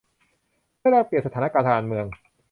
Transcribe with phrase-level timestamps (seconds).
[0.77, 2.05] เพื่อแลกเปลี่ยนสถานการณ์การเมือง